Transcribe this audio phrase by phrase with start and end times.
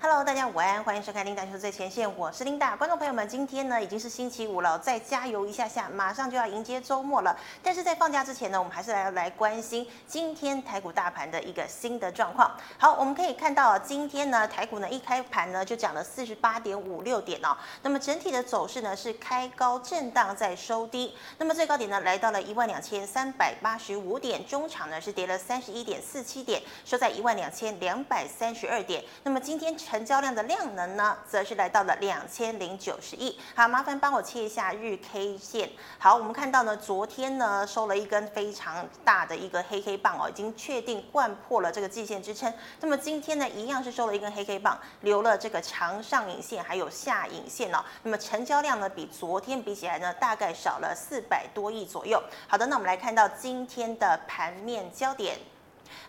[0.00, 2.76] Hello，大家午安，欢迎收看《Linda 说最前线》，我是琳达。
[2.76, 7.36] 观众朋友们，今天呢已经是星期五了，再加油一下下，马上就要迎接周末了。
[7.64, 12.48] 但是在放假之前呢，我们还是来来关心今天台股大盘的一个新的状况。
[12.78, 17.56] 好，我们可以看到今天呢台股呢一开盘呢就涨了四十八点五六点哦。
[17.82, 29.02] 那么整体的走势呢是开高震荡再收低，那么最高点呢来到了一万两千三百八十五点，中场呢是跌了三十一点四七点，收在一万两千两百三十二点。
[29.24, 29.76] 那么今天。
[29.88, 33.40] 成交量的量能呢，则是来到了两千零九十亿。
[33.54, 35.70] 好，麻烦帮我切一下日 K 线。
[35.98, 42.52] 好，我们看到呢，昨天呢收了一根非常大的一个黑黑棒哦，已经确定贯破了这个季线支撑。
[42.82, 47.82] 那么今天呢，一样是收了一根黑黑棒，留了这个长上影线，还有下影线哦。
[48.02, 52.22] 那么成交量呢，比昨天比起来呢，大概少了四百多亿左右。
[52.46, 55.38] 好的，那我们来看到今天的盘面焦点。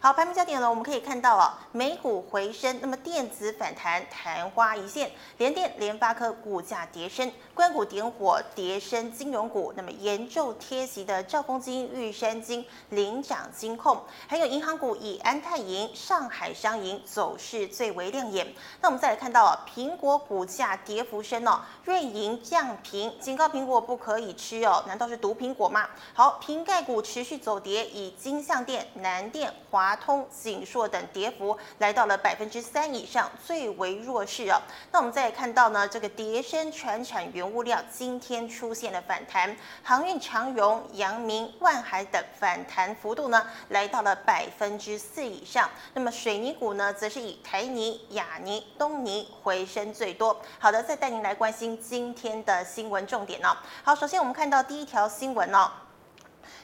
[0.01, 18.47] 好，盘面焦点呢，我们可以看到啊，美股回升，那么电子反弹，昙花一现，联电、联发科股价跌深，官股点火，跌深金融股，那么严重贴息的兆丰金、玉山金领涨金控，还有银行股以安泰银、上海商银走势最为亮眼。
[18.79, 25.89] 那我们再来看到啊，苹果股价跌幅深哦，瑞银降评，警告苹果不可以吃哦，难道是毒苹果吗？
[26.13, 29.88] 好，瓶盖股持续走跌，以金象电、南电、华。
[29.89, 34.61] 华通、景硕等跌幅来到了百分之三以上，最为弱势哦。
[34.91, 45.67] 那我们再看到呢，这个跌深传产原物料今天出现了反弹，航运长荣、阳明、万海等反弹幅度呢来到了百分之四以上。
[45.95, 50.39] 那么水泥股呢，则是以台泥、亚泥、东泥回升最多。
[50.59, 53.57] 好的，再带您来关心今天的新闻重点哦。
[53.83, 55.71] 好，首先我们看到第一条新闻哦。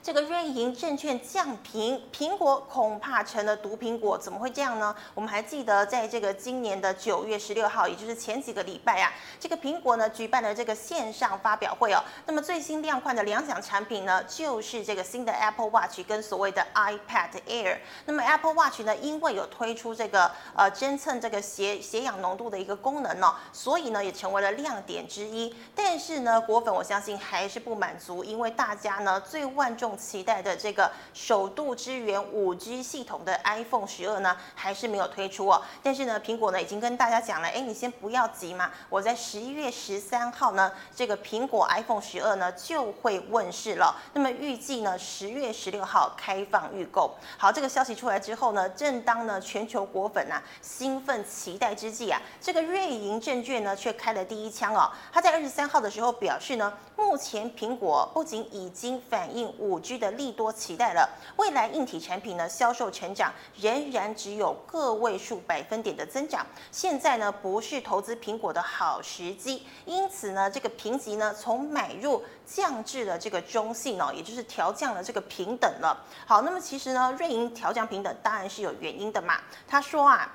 [0.06, 4.96] 这个瑞银证券降评，苹果恐怕成了毒苹果，怎么会这样呢？
[5.16, 12.00] 我们还记得，在这个今年的九月十六号，也就是前几个礼拜啊，这个苹果呢举办了这个线上发表会哦。
[12.28, 17.80] 那么最新量宽的两项产品呢，就是这个新的 Apple Watch 跟所谓的 iPad Air。
[18.06, 25.56] 那么 Apple Watch 呢，因为有推出这个呃侦测这个血血氧浓度的一个功能哦，所以呢也成为了亮点之一。
[25.74, 29.95] 但是呢，果粉我相信还是不满足，因为大家呢最万众。
[29.96, 35.62] 期待的这个首度支援五 G 系统的 iPhone 十二呢，还是没有推出哦。
[35.82, 43.96] 但是呢，苹果呢已经跟大家讲了，哎，你先不要急嘛，我在十一月十三号呢，这个苹果 iPhone 十二呢就会问世了。
[44.14, 47.16] 那么预计呢，十月十六号开放预购。
[47.38, 54.92] 好，这个消息出来之后呢，正当呢全球果粉啊兴奋期待之际啊，这个瑞银证券呢却开了第一枪哦。
[55.12, 61.08] 他在二十三号的时候表示呢，目前苹果不仅已经反映五 G 的利多期待了，
[61.38, 63.32] 未来硬体产品呢销售成长
[63.62, 76.04] 仍然只有个位数百分点的增长，现在呢不是投资苹果的好时机，因此呢这个评级呢从买入降至了这个中性哦，也就是调降了这个平等了。
[76.26, 79.36] 好，那么其实呢瑞银调降平等当然是有原因的嘛，
[79.68, 80.32] 他说啊。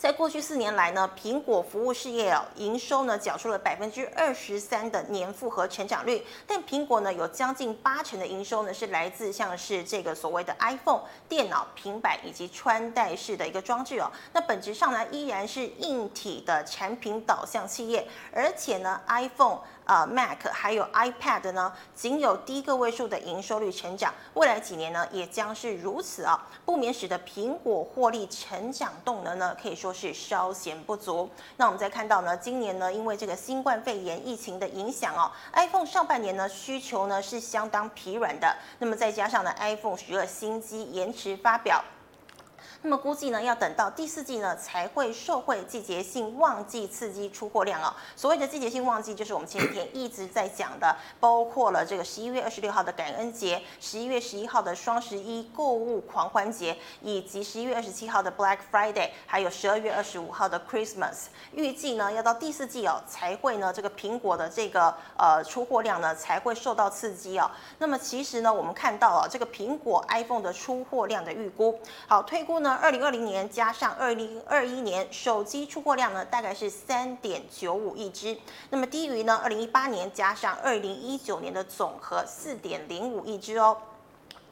[0.00, 19.58] 在过去四年来呢，苹果服务事业哦，营收呢缴出了百分之二十三的年复合成长率，但苹果呢有将近八成的营收呢是来自像是这个所谓的 iPhone 电脑、平板以及穿戴式的一个装置哦，那本质上呢依然是硬体的产品导向企业，而且呢 iPhone。
[19.90, 31.28] 呃，Mac 还有 iPad 呢，仅有低个位数的营收率成长，未来几年呢也将是如此啊，不免使得苹果获利成长动能呢可以说是稍显不足。
[31.56, 41.82] 那我们再看到呢，今年呢因为这个新冠肺炎疫情的影响哦，iPhone 上半年呢需求呢是相当疲软的，那么再加上呢 iPhone 十二新机延迟发表。
[42.82, 47.94] 那么估计呢，要等到第四季呢才会受惠季节性旺季刺激出货量哦。
[48.16, 61.26] 所谓的季节性旺季，就是我们前几天一直在讲的，包括了这个十一月二十六号的感恩节，十一月十一号的双十一购物狂欢节，以及十一月二十七号的 Black Friday，还有十二月二十五号的 Christmas。
[61.52, 67.50] 预计呢，要到第四季哦才会呢这个苹果的这个呃出货量呢才会受到刺激哦。
[67.76, 72.69] 那么其实呢，我们看到啊这个苹果 iPhone 的出货量的预估，好推估呢。
[72.76, 78.36] 二零二零年加上二零二一年手机出货量呢，大概是三点九五亿只，
[78.70, 83.76] 那么低于呢二零一八年加上二零一九年的总和四点零五亿只哦。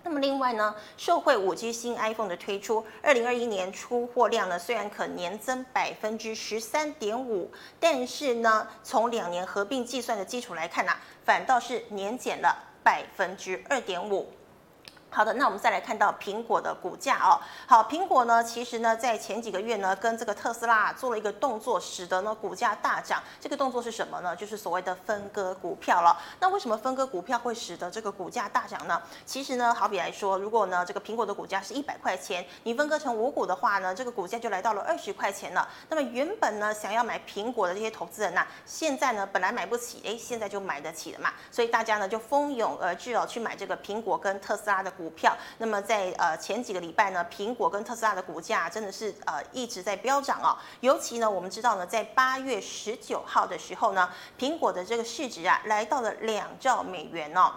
[0.04, 14.26] 那么另外呢，受惠五 G 新 iPhone 的推出，二零二一年出货量呢虽然可年增百分之十三点五，但是呢从两年合并计算的基础来看呢、啊，反倒是年减了百分之二点五。
[15.10, 17.40] 好的，那我们再来看到苹果的股价哦。
[17.66, 23.22] 好，苹果呢，其实呢，在前几个月呢，跟这个特斯拉做了一个动作，使得呢股价大涨。
[23.40, 24.37] 这个动作是什么呢？
[24.37, 26.16] 就是所谓的分割股票了。
[26.40, 29.00] 那为什么分割股票会使得这个股价大涨呢？
[29.25, 35.66] 其实呢，好比来说，如果呢这个苹果的股价是一百块钱，你分割成五股的话呢，这个股价就来到了二十块钱了。
[35.88, 41.32] 那么原本呢想要买苹果的这些投资人呢，现在呢本来买不起，哎，现在就买得起了嘛。
[41.50, 50.58] 所以大家呢就蜂拥而至哦，去买这个苹果跟特斯拉的股票，那么在呃前几个礼拜呢，苹果跟特斯拉的股价真的是呃一直在飙涨哦。
[50.80, 57.52] 尤其呢，我们知道呢，在八月十九号的时候呢，苹果的这个市值啊来到了两兆美元哦。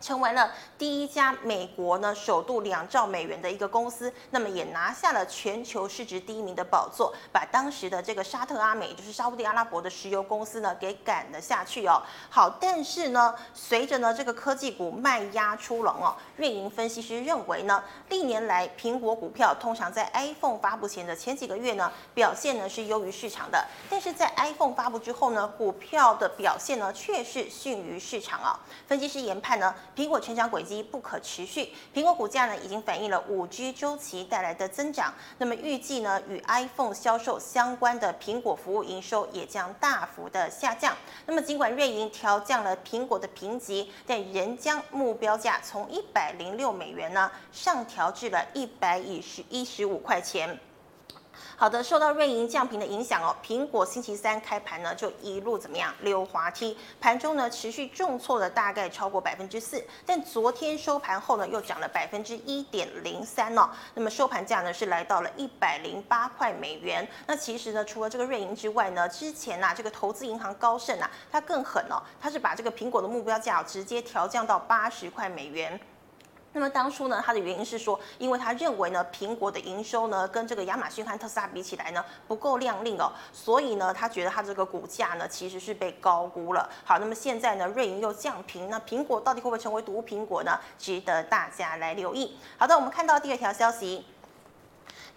[0.00, 12.00] 成为了第一家美国呢首度两兆美元的一个公司，那么也拿下了全球市值第一名的宝座，把当时的这个沙特阿美，就是沙乌地阿拉伯的石油公司呢给赶了下去哦。
[12.30, 28.54] 好，但是呢，随着呢这个科技股卖压出笼哦，运营分析师认为呢，历年来苹果股票通常在 iPhone 发布前的前几个月呢表现呢是优于市场的，但是在 iPhone 发布之后呢，股票的表现呢却是逊于市场啊、哦。
[28.86, 29.74] 分析师研判呢。
[29.98, 40.96] 苹果成长轨迹不可持续，苹果股价呢已经反映了五 G 周期带来的增长，那么预计呢与 iPhone 销售相关的苹果服务营收也将大幅的下降。
[41.26, 50.56] 那么尽管瑞银调降了苹果的评级，但仍将目标价从一百零六美元呢上调至了一百一十一十五块钱。
[51.60, 67.04] 好的，受到瑞银降评的影响哦，苹果星期三开盘呢就一路怎么样溜滑梯，盘中呢持续重挫了大概超过百分之四，但昨天收盘后呢又涨了百分之一点零三哦，那么收盘价呢是来到了一百零八块美元。
[67.26, 75.80] 那其实呢除了这个瑞银之外呢，之前呐、啊、这个投资银行高盛啊，它更狠哦，它是把这个苹果的目标价直接调降到八十块美元。
[76.52, 86.68] 那么当初呢，他的原因是说，因为他认为呢，苹果的营收呢跟这个亚马逊和特斯拉比起来呢不够亮丽哦，所以呢，他觉得他这个股价呢其实是被高估了。
[86.84, 90.58] 好，那么现在呢，瑞银又降评，那苹果到底会不会成为毒苹果呢？
[90.78, 92.36] 值得大家来留意。
[92.56, 94.04] 好的，我们看到第二条消息。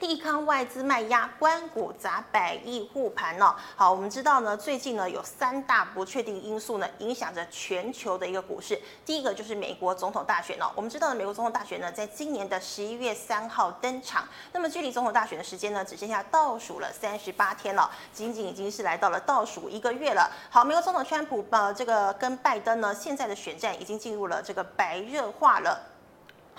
[0.02, 3.56] 利康外资卖压，关股砸百亿护盘哦。
[3.76, 8.80] 好，我们知道呢，最近呢有三大不确定因素呢，影响着全球的一个股市。
[9.06, 10.72] 第一个就是美国总统大选哦。
[10.76, 14.28] 我们知道呢，美国总统大选呢，在今年的十一月三号登场。
[14.52, 20.32] 那么距离总统大选的时间呢，只剩下倒数了三十八天了，仅仅已经是来到了倒数一个月了。
[20.50, 25.91] 好，美国总统川普呃，这个跟拜登呢，现在的选战已经进入了这个白热化了。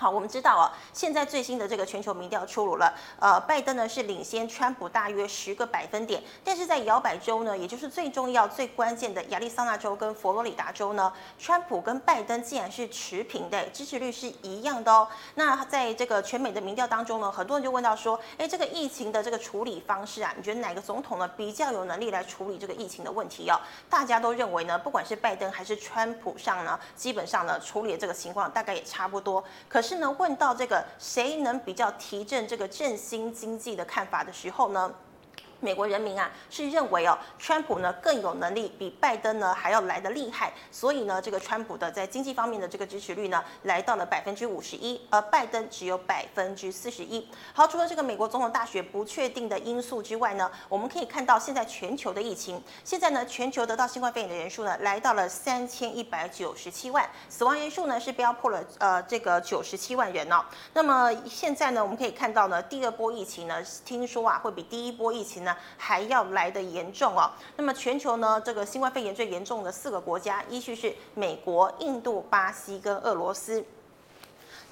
[0.03, 15.07] 好，我们知道哦，现在最新的这个全球民调出炉了，呃，拜登呢是领先川普大约十个百分点，但是在摇摆州呢，也就是最重要、最关键的亚利桑那州跟佛罗里达州呢，川普跟拜登竟然是持平的，支持率是一样的哦。
[15.35, 23.57] 那在这个全美的民调当中呢，很多人就问到说，哎，这个疫情的这个处理方式啊，你觉得哪个总统呢比较有能力来处理这个疫情的问题哦？
[23.89, 29.92] 大家都认为呢，不管是拜登还是川普上呢，基本上呢处理的这个情况大概也差不多，可是。
[29.93, 34.91] 是呢，问到这个谁能比较提振这个振兴经济的看法的时候呢，
[35.63, 47.25] 美国人民啊是认为哦，川普呢更有能力，比拜登呢还要来得厉害，所以呢，这个川普的在经济方面的这个支持率呢来到了百分之五十一，而拜登只有百分之四十一。
[47.53, 60.43] 好，除了这个美国总统大选不确定的因素之外呢，我们可以看到现在全球的疫情，现在呢全球得到新冠肺炎的人数呢来到了三千一百九十七万，死亡人数呢是飙破了呃这个九十七万人哦。
[60.73, 65.52] 那么现在呢我们可以看到呢第二波疫情呢听说啊会比第一波疫情呢。
[65.77, 67.31] 还要来的严重哦。
[67.55, 73.63] 那么全球呢，这个新冠肺炎最严重的四个国家，依序是美国、印度、巴西跟俄罗斯。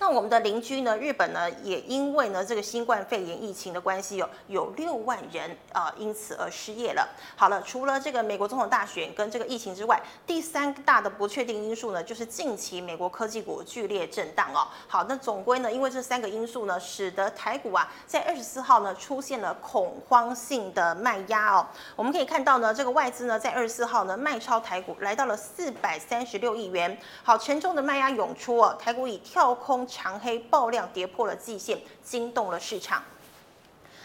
[0.01, 7.07] 那我们的邻居呢，日本呢，也因为呢这个新冠肺炎疫情的关系，有有六万人啊、因此而失业了。
[7.35, 14.67] 好了，除了这个美国总统大选跟这个疫情之外，第三大的不确定因素呢，就是近期美国科技股剧烈震荡哦。
[14.87, 21.67] 好，那总归呢，因为这三个因素呢，使得台股啊在二十四号呢出现了恐慌性的卖压哦。
[21.95, 26.97] 我们可以看到呢，这个外资呢在二十四号呢卖超台股来到了四百三十六亿元。
[27.21, 29.87] 好，沉重的卖压涌出哦，台股以跳空。
[29.91, 33.03] 长黑爆量跌破了季线，惊动了市场。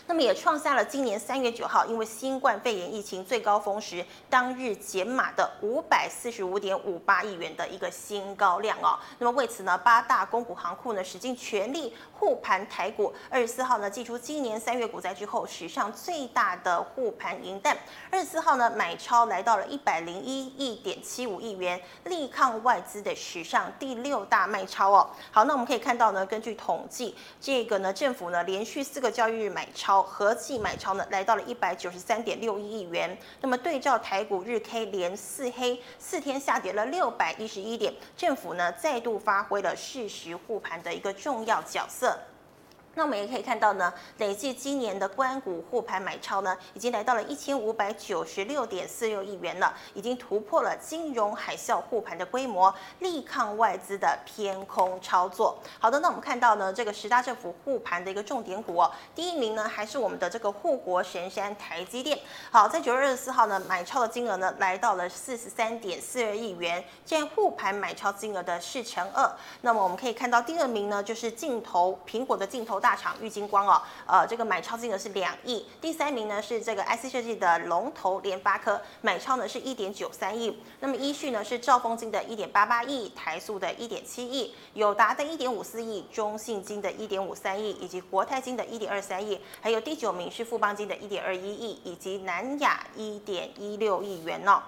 [0.08, 8.96] 那么也创下了今年三月九号因为新冠肺炎疫情最高峰时当日减码的五百四十五点五八亿元的一个新高量哦。
[9.18, 13.12] 那么为此呢，八大公股行库呢使尽全力护盘台股。
[13.28, 17.76] 二十四号呢，祭出今年三月股灾之后史上最大的护盘银弹。
[18.08, 25.10] 二十四号呢，买超来到了一百零一亿点七五亿元，力抗外资的史上第六大卖超哦。
[25.32, 29.95] 好，那我们可以看到呢，根据统计，这个呢政府呢连续四个交易日买超。
[30.02, 33.16] 合计买超呢来到了一百九十三点六一亿元。
[33.40, 42.18] 那么对照台股日 K 连四黑，四天下跌了六百一十一点，政府呢再度发挥了适时护盘的一个重要角色。
[42.96, 55.58] 那我们也可以看到呢，累计今年的关股护盘买超呢，已经来到了一千五百九十六点四六亿元了，已经突破了金融海啸护盘的规模，力抗外资的偏空操作。
[55.78, 62.18] 好的，那我们看到呢，这个十大政府护盘的一个重点股哦，第一名呢还是我们的这个护国神山台积电。
[62.50, 69.30] 好，在九月二十四号呢，买超的金额呢来到了四十三点四二亿元，占护盘买超金额的四成二。
[69.60, 72.80] 那么我们可以看到第二名呢，就是镜头苹果的镜头。
[72.86, 75.66] 大厂玉晶光哦，呃，这个买超金额是两亿。
[75.80, 80.62] 第三名呢是这个 IC 设计的龙头联发科，买超呢是一点九三亿。
[80.78, 89.40] 那么依序呢是兆丰金的一点八八亿，台塑的一点七亿，友达的一点五四亿，中信金的一点五三亿，以及国泰金的一点二三亿。
[89.60, 94.62] 还有第九名是富邦金的一点二一亿，以及南亚一点一六亿元哦。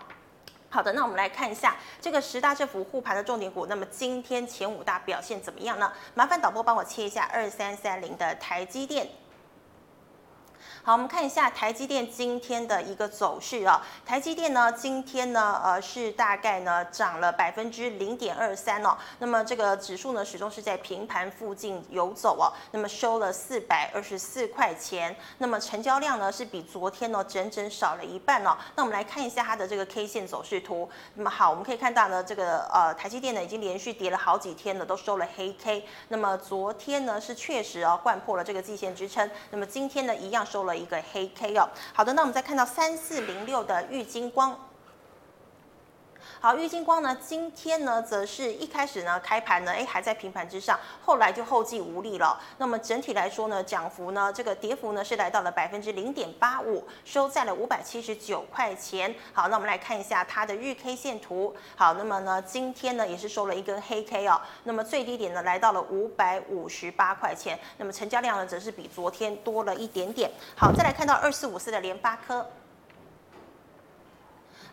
[0.71, 3.67] 好的，那我们来看一下这个十大政府护盘的重点股。
[3.67, 5.91] 那么今天前五大表现怎么样呢？
[6.15, 9.09] 麻烦导播帮我切一下二三三零的台积电。
[10.89, 13.79] 好，我们看一下台积电今天的一个走势啊。
[14.07, 18.97] 台积电呢，今天呢，呃，是大概呢涨了百分之零点二三哦。
[19.19, 22.49] 那么这个指数呢，始终是在平盘附近游走哦。
[22.71, 25.15] 那么收了四百二十四块钱。
[25.37, 28.57] 那么成交量呢，是比昨天呢整整少了一半哦。
[28.75, 30.89] 那我们来看一下它的这个 K 线走势图。
[31.17, 35.85] 那么好，我们可以看到呢，这个呃台积电呢已经连续跌了好几天了，都收了黑 K。
[36.09, 39.31] 那么昨天呢是确实哦掼破了这个季线支撑。
[39.51, 40.78] 那么今天呢一样收了。
[40.79, 44.68] 一个黑 K 哦，好的，那我们再看到三四零六的玉金光。
[46.41, 52.41] 好，玉晶光呢，今天呢，则是一开始呢，开盘呢，哎，还在平盘之上，后来就后继无力了。
[52.59, 59.13] 那么整体来说呢，涨幅呢，这个跌幅呢，是来到了百分之零点八五，收在了五百七十九块钱。
[59.33, 61.53] 好，那我们来看一下它的日 K 线图。
[61.75, 64.41] 好，那么呢，今天呢，也是收了一根黑 K 哦。
[64.63, 67.59] 那么最低点呢，来到了五百五十八块钱。
[67.79, 70.31] 那么成交量呢，则是比昨天多了一点点。
[70.57, 72.49] 好，再来看到二四五四的联发科。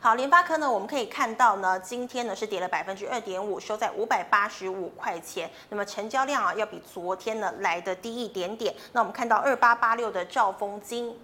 [0.06, 5.50] 好，联发科呢，我们可以看到呢，今天呢是跌了百分之二点五，收在五百八十五块钱。
[5.70, 8.72] 那么成交量啊，要比昨天呢来的低一点点。
[8.92, 11.18] 那我们看到二八八六的兆丰金，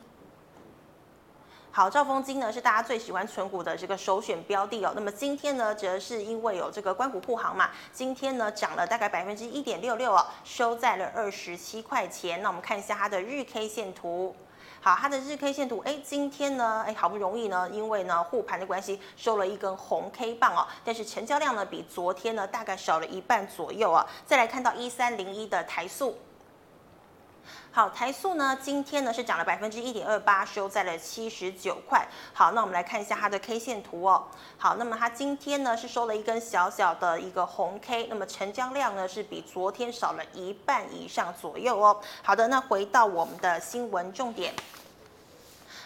[1.69, 4.91] 好，兆丰金呢是大家最喜欢存股的这个首选标的哦。
[4.95, 12.41] 那么今天呢，则是因为有这个官股护航嘛，今天呢涨了大概百分之一点六六哦，收在了二十七块钱。
[12.41, 14.35] 那我们看一下它的日 K 线图。
[14.83, 24.03] 好，它的日 K 线图，哎，今天呢，哎，好不容易呢，因为呢护盘的关系，收了一根红 K 棒哦，但是成交量呢比昨天呢大概少了一半左右啊。
[24.25, 26.17] 再来看到一三零一的台塑。
[27.73, 32.05] 好，台塑呢，今天呢是涨了百分之一点二八，收在了七十九块。
[32.33, 34.27] 好，那我们来看一下它的 K 线图哦。
[34.57, 41.97] 好，那么它今天呢是收了一根小小的一个红 K，那么成交量呢是比昨天少了一半以上左右哦。
[42.21, 44.53] 好的，那回到我们的新闻重点。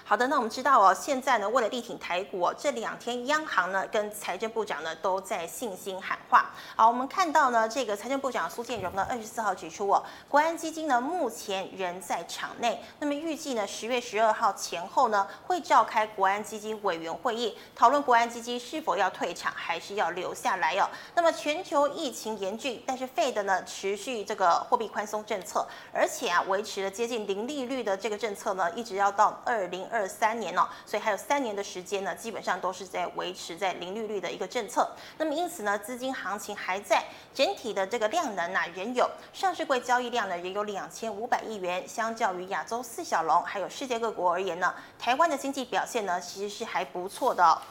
[0.08, 6.52] 好的，那我们知道哦，现在呢，为了力挺台股哦，这两天央行呢跟财政部长呢都在信心喊话。
[6.76, 20.88] 好，我们看到呢，这个财政部长苏建荣呢，二十四号指出哦，国安基金呢目前仍在场内，那么预计呢十月十二号前后呢会召开国安基金委员会议，讨论国安基金是否要退场还是要留下来哦。
[21.16, 34.92] 那么全球疫情严峻，但是 Fed 呢持续这个货币宽松政策，而且啊维持了接近零利率的这个政策呢，一直要到二零二三年哦，所以还有三年的时间呢，基本上都是在维持在零利率的一个政策。
[35.18, 37.02] 那么因此呢，资金行情还在，
[37.34, 41.88] 整体的这个量能呢仍有，上市柜交易量呢也有两千五百亿元。
[41.88, 47.62] 相较于亚洲四小龙还有世界各国而言呢，台湾的经济表现呢其实是还不错的。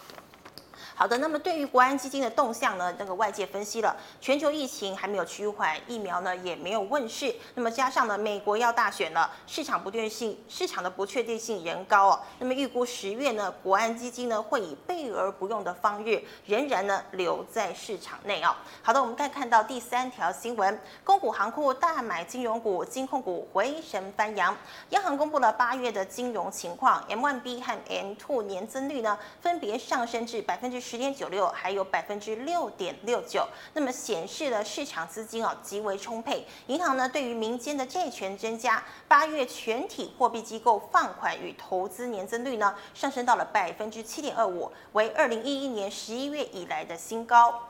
[0.96, 12.20] 好的，那么对于国安基金的动向呢，那个外界分析了，全球疫情还没有趋缓，疫苗呢也没有问世，那么加上呢，美国要大选了，市场不确定性，市场的不确定性仍高哦。
[12.38, 18.54] 那么预估十月呢，国安基金呢会以备而不用的方式，仍然呢留在市场内哦。
[18.80, 24.56] 好的，我们再看到第三条新闻，公股行库大买金融股，金控股回神翻扬。
[24.90, 36.46] 央行公布了八月的金融情况，M1B 和 M2 年增率呢分别上升至百分之十点九六，还有百分之六点六九，那么显示了市场资金啊极为充沛。
[36.66, 47.62] 银行呢对于民间的债权增加，八月全体货币机构放款与投资年增率呢上升到了百分之七点二五，为二零一一年十一月以来的新高。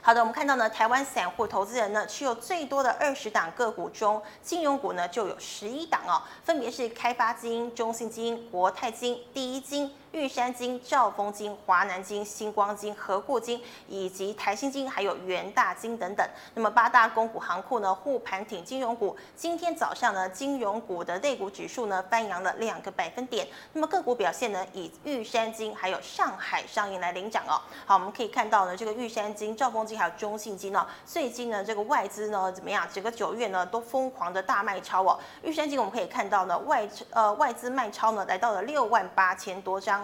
[0.00, 9.94] 好的，我们看到呢，台湾散户投资人呢持有最多的二十档个股中，金融股呢就有十一档哦，分别是开发金、中信金、国泰金、第一金。
[10.12, 16.26] 玉山金、兆丰金、华南金、星光金、合库金以及台新金，还有元大金等等。
[16.54, 19.16] 那么八大公股行库呢护盘挺金融股。
[19.34, 23.48] 今天早上呢，金融股的类股指数呢翻扬了两个百分点。
[23.72, 27.58] 那么个股表现呢，以玉山金还有上海商银来领涨哦。
[27.86, 32.86] 好，我们可以看到呢，这个玉山金、兆丰金还有中信金呢，最近呢这个外资呢怎么样？
[32.92, 35.18] 整个九月呢都疯狂的大卖超哦。
[35.42, 40.01] 玉山金我们可以看到呢，外呃外资卖超呢来到了六万八千多张。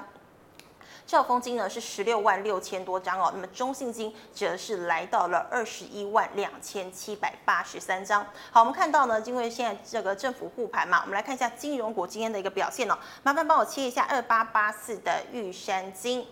[1.09, 8.23] 兆丰金呢是十六万六千多张哦，那么中信金则是来到了二十一万两千七百八十三张。
[8.50, 12.99] 好，我们看到呢，因为现在这个政府护盘嘛，我们来看一下金融股今天的一个表现哦。
[13.23, 16.27] 麻烦帮我切一下二八八四的玉山金。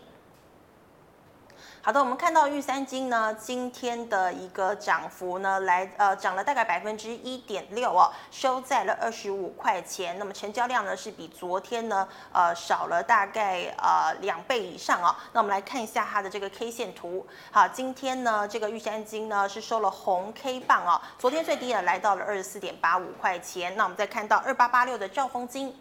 [1.87, 10.19] 好的，我们看到玉山金呢，今天的一个涨幅呢，来呃涨了大概百分之一点六哦，收在了二十五块钱。
[10.19, 15.15] 那么成交量呢是比昨天呢呃少了大概呃两倍以上哦。
[15.33, 17.25] 那我们来看一下它的这个 K 线图。
[17.53, 23.77] 好，今天呢这个玉山金呢是收了红 K 棒哦，昨天最低呢来到了二十四点八五块钱。
[23.77, 25.73] 那我们再看到二八八六的兆丰金。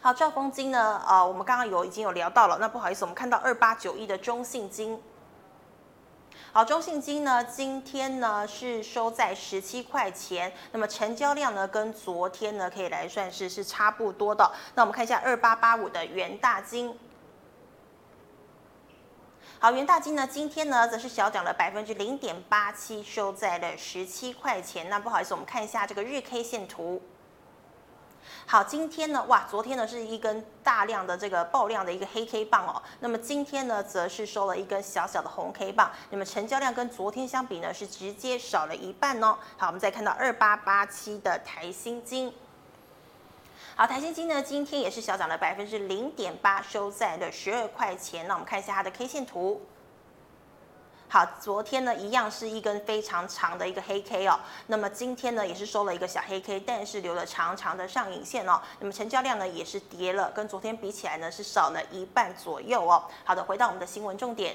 [0.00, 1.02] 好，兆丰金呢？
[1.06, 2.58] 呃，我们刚刚有已经有聊到了。
[2.60, 5.02] 那不好意思，我们看到二八九一的中信金。
[6.52, 10.52] 好，中信金呢，今天呢是收在十七块钱。
[10.72, 14.50] 那么成交量呢，跟昨天呢可以来算是是差不多的。
[14.74, 16.96] 那我们看一下二八八五的元大金。
[19.58, 24.88] 好，元大金呢，今天呢则是小涨了百分之零点八七，收在了十七块钱。
[24.88, 27.02] 那不好意思，我们看一下这个日 K 线图。
[28.50, 39.36] 好，今天呢，哇，昨天呢是一根大量的这个爆量的一个黑 K 棒哦，那么今天呢则是收了一根小小的红 K 棒，那么成交量跟昨天相比呢是直接少了一半哦。
[39.58, 42.32] 好，我们再看到二八八七的台新金，
[43.76, 48.26] 好，台新金呢今天也是小涨了百分之零点八，收在了十二块钱。
[48.26, 49.60] 那我们看一下它的 K 线图。
[51.10, 63.02] 好，昨天呢一样是一根非常长的一个黑 K 哦，那么今天呢也是收了一个小黑 K，但是留了长长的上影线哦，那么成交量呢也是跌了，跟昨天比起来呢是少了一半左右哦。
[63.24, 64.54] 好的，回到我们的新闻重点。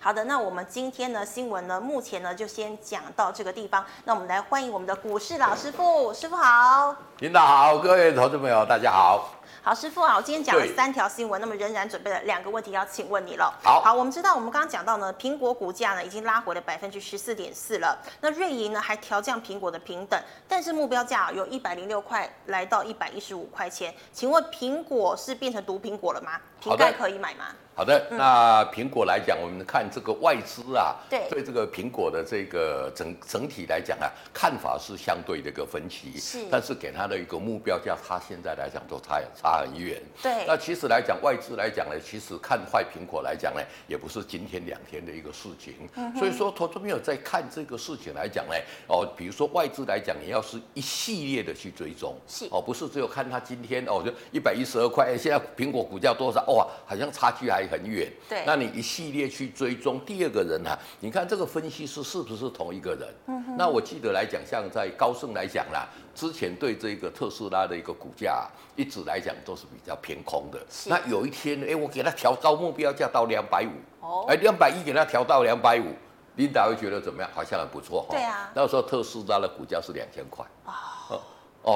[0.00, 6.94] 好的，那我们今天呢新闻呢目前呢就先讲到这个地方，那我们来欢迎我们的股市老师傅，师傅好。
[7.18, 9.30] 领导好，各位投资朋友大家好。
[9.64, 13.52] 好，师傅啊，我今天讲了三条新闻，那么仍然准备了两个问题要请问你了。
[13.62, 17.96] 好，好，我们知道我们刚刚讲到呢，苹果股价呢已经拉回了百分之十四点四了。
[18.20, 23.94] 那瑞银呢还调降苹果的平等，但是目标价由一百零六块来到一百一十五块钱。
[24.12, 26.32] 请问苹果是变成毒苹果了吗？
[26.60, 27.46] 瓶盖可以买吗？
[27.74, 36.18] 好的，那苹果来讲，我们看这个外资啊，对，对这个苹果的这个整整体来讲啊，看法是相对的一个分歧。
[36.18, 40.00] 是，但是给他的一个目标价，他现在来讲都差差很远。
[40.22, 45.74] 对，那其实来讲，外资来讲呢，其实看坏苹果来讲呢，也不是今天两天的一个事情。
[45.96, 48.54] 嗯，所以说，投资朋友在看这个事情来讲呢，
[48.86, 56.44] 哦，比如说外资来讲，你要是一系列的去追踪，是哦，不是只有看他今天哦，就一百一十二块，现在苹果股价多少？
[56.52, 58.10] 哇，好像差距还很远。
[58.28, 63.08] 对，那你一系列去追踪第二个人啊，你看这个分析师是不是同一个人？
[63.26, 63.56] 嗯哼。
[63.56, 70.58] 那我记得来讲，像在高盛来讲啦，之前对这个特斯拉的一个股价一直来讲都是比较偏空的。
[70.70, 70.88] 是。
[70.88, 74.04] 那有一天，哎，我给他调高目标价到两百五。
[74.04, 74.24] 哦。
[74.28, 75.94] 哎，两百一给他调到两百五，
[76.36, 77.30] 琳达会觉得怎么样？
[77.34, 78.08] 好像很不错哈。
[78.10, 78.50] 对啊。
[78.54, 80.44] 那时候特斯拉的股价是两千块。
[80.64, 80.72] 哦。
[81.10, 81.20] 哦，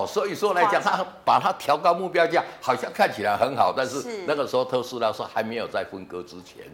[0.07, 6.65] 所以说来讲，他把它调高目标价，好像看起来很好，但是那个时候特斯拉说还没有在分割之前，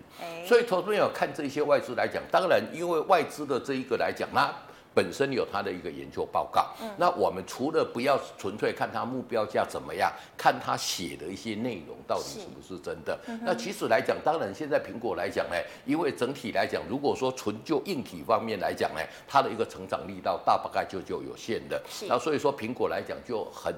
[0.47, 4.51] 所以投资朋友看这些外资来讲，当然因为外资的这一个来讲，那
[4.95, 6.71] 本身有它的一个研究报告。
[6.81, 13.19] 嗯，那我们除了不要纯粹看它目标价怎么样，看它写的一些内容到底是不是真的。
[13.27, 21.81] 嗯、那其实来讲，当然现在苹果来讲呢，因为整体来讲，如果说纯就硬体方面来讲呢，它的一个成长力道大概就就有限的。
[22.09, 23.75] 那所以说苹果来讲就很。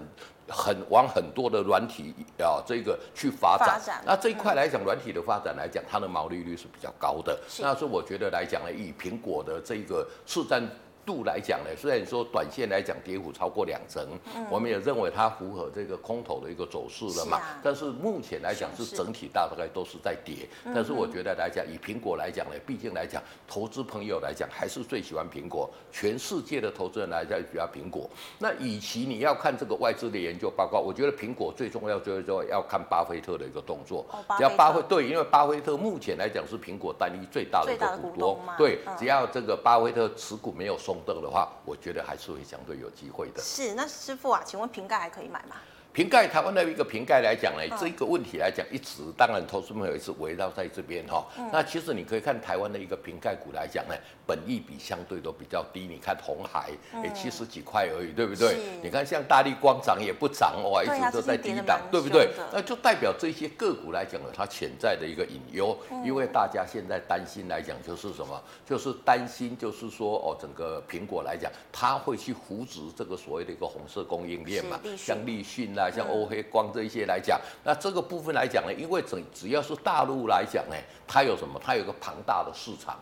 [0.46, 3.66] 很往很多的软体啊，这个去发展。
[3.66, 7.40] 发展那这一块来讲，软体的发展来讲，它的毛利率是比较高的。
[7.48, 10.62] 是那是我觉得来讲呢，以苹果的这个市占。
[11.04, 14.02] 度来讲呢，虽然说短线来讲跌幅超过两成，
[14.34, 17.38] 嗯、我们也认为它符合这个空头的一个走势了嘛。
[17.38, 20.48] 是啊、但是目前来讲是整体大概都是在跌。
[20.74, 25.68] 但是我觉得来讲，以苹果来讲呢，毕竟来讲，投资朋友来讲还是最喜欢苹果。
[25.92, 28.08] 全世界的投资人来讲比较苹果。
[28.38, 34.06] 那与其你要看这个外资的研究报告，我觉得苹果最重要就是说要看巴菲特的一个动作。
[34.10, 38.40] 哦、只要巴菲对，因为巴菲特目前来讲是苹果单一最大的一个股东。
[38.56, 40.93] 对，嗯、只要这个巴菲特持股没有松。
[41.04, 43.42] 的话，我觉得还是会相对有机会的。
[43.42, 45.56] 是，那师傅啊，请问瓶盖还可以买吗？
[45.94, 51.24] 瓶盖，台湾的一个瓶盖来讲呢，这一个问题来讲，一直当然投资朋友也是围绕在这边哈。
[51.52, 53.94] 那其实你可以看台湾的一个瓶盖股来讲呢，
[54.26, 55.86] 本益比相对都比较低。
[55.86, 58.56] 你看红海，也，七十几块而已，对不对？
[58.82, 62.28] 你看像大力光涨也不涨哦，一直都在低档，对不对？
[62.52, 68.42] 那就代表这些个股来讲呢，它潜在的一个隐忧，因为大家现在担心来讲就是什么？
[68.66, 75.83] 就是担心就是说哦，整个苹果来讲，它会去扶植这个所谓的一个红色供应链嘛，像立讯啊。
[75.90, 81.60] 像欧黑光这一些来讲，那这个部分来讲呢，因为只只要是大陆来讲呢，它有什么？
[81.62, 82.98] 它有个庞大的市场。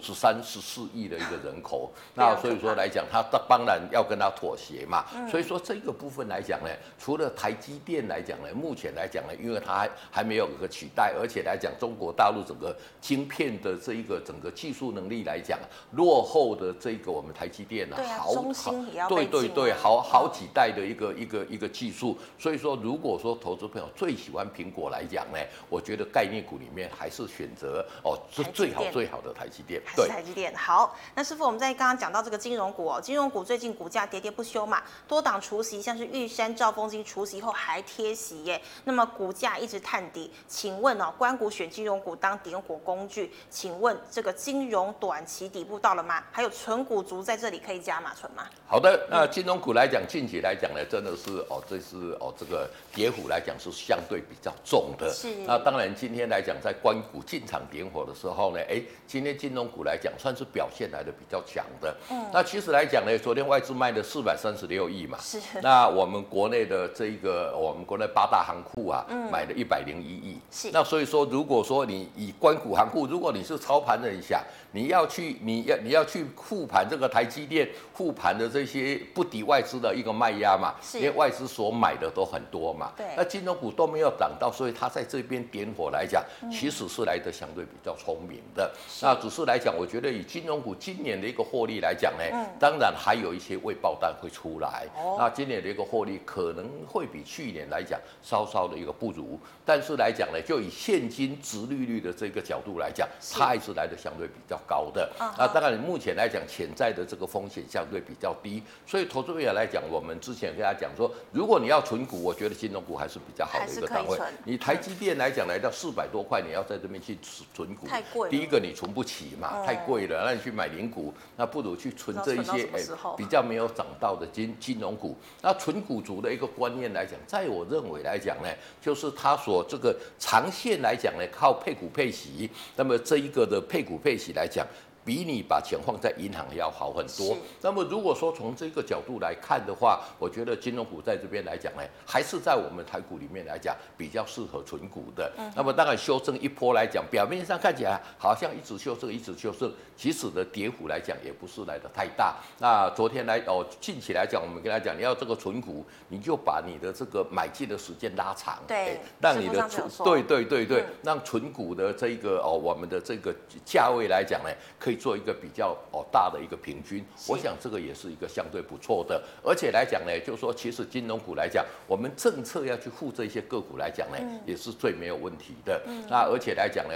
[0.00, 5.04] 十三十四亿的一个人口， 那所以说来讲，他当然要跟他妥协嘛。
[5.30, 15.58] 所以说这个部分来讲呢，除了台积电来讲呢，目前来讲呢，因为它还还没有一个取代，而且来讲中国大陆整个晶片的这一个整个技术能力来讲，
[15.92, 18.74] 落后的这个我们台积电呢，好好
[19.08, 22.18] 对对对，好好几代的一个一个一个技术。
[22.38, 25.38] 所以说，如果说投资朋友最喜欢苹果来讲呢，
[25.70, 29.61] 我觉得概念股里面还是选择哦，是最好最好的台积。
[29.84, 30.96] 还是台积电好。
[31.14, 40.30] 那师傅，我们在刚刚讲到这个金融股哦，金融股最近股价跌跌不休嘛，多档除息，像是玉山、兆丰金除息后还贴息耶，那么股价一直探底。
[40.48, 46.22] 请问哦，关股选金融股当点火工具，请问这个金融短期底部到了吗？
[46.30, 48.46] 还有纯股族在这里可以加码存吗？
[48.66, 55.12] 好的，那金融股来讲，近期来讲呢，真的是哦，这是哦这个跌幅来讲是相对比较重的。
[55.12, 55.28] 是。
[55.46, 61.92] 那当然今天来讲，在关股进场点火的时候呢，哎，今天金融股来讲，算是表现来的比较强的。
[62.10, 65.18] 嗯，那其实来讲呢，昨天外资卖了四百三十六亿嘛。
[65.20, 65.40] 是。
[65.60, 70.38] 那我们国内的这一个，我们国内八大行库啊，嗯、买了一百零一亿。
[70.48, 70.70] 是。
[70.72, 74.40] 那所以说，如果说你以关股行库，如果你是操盘的人想，
[74.72, 80.74] 你要去，你要你要去护盘这个台积电，护盘的这些不敌外资的一个卖压嘛。
[80.82, 80.98] 是。
[80.98, 82.92] 因为外资所买的都很多嘛。
[82.96, 83.06] 对。
[83.16, 88.70] 那金融股都没有涨到，所以它在这边点火来讲，其实是来的相对比较聪明的。
[88.88, 89.04] 是。
[89.04, 89.72] 那只是来讲。
[89.72, 92.24] 我觉得以金融股今年的一个获利来讲呢，
[92.58, 94.86] 当然还有一些未爆弹会出来。
[94.96, 105.10] 哦那今年的一个获利可能会比去年来讲稍稍的一个不如，但是来讲呢，就以现金值利率的这个角度来讲，它还是来的相对比较高的。
[105.38, 114.18] 那当然目前来讲，潜在的这个风险相对比较低，所以投资人来讲，我们之前跟他讲说，如果你要存股，我觉得金融股还是比较好的一个单位。
[114.44, 117.16] 你台积电来讲来到四百多块，你要在这边去
[117.54, 118.28] 存股，太贵。
[118.28, 119.64] 第一个你存不起嘛。
[119.64, 122.80] 太贵了，那你去买零股，那不如去存这一些哎
[123.16, 125.16] 比较没有涨到的金金融股。
[125.40, 128.48] 那存股族的一个观念来讲，在我认为来讲呢，
[128.80, 132.50] 就是他所这个长线来讲呢，靠配股配息。
[132.76, 134.66] 那么这一个的配股配息来讲。
[135.04, 137.36] 比你把钱放在银行要好很多。
[137.60, 145.32] 那么如果说从这个角度来看的话，我觉得金融股在这边来讲呢，还是在我们台股里面来讲比较适合存股的。
[145.56, 152.36] 那么当然修正一波来讲，表面上看起来好像一直修正，一直修正，其实的跌幅来讲也不是来的太大。
[152.60, 163.34] 那昨天来哦，近期来讲，我们跟他讲，你要这个存股，你就把你的这个买进的时间拉长，对，让你的存，对对对对，让存股的这个哦，我们的这个
[163.64, 164.91] 价位来讲呢，可以。
[164.96, 175.80] 做一个比较哦大的一个平均，我想这个也是一个相对不错的，而且来讲呢，就是说其实金融股来讲，我们政策要去护这些个股来讲呢，也是最没有问题的。
[176.08, 176.94] 那而且来讲呢。